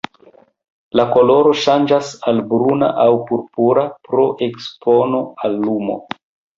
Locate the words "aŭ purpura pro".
3.05-4.27